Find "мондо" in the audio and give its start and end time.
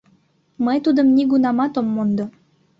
1.95-2.25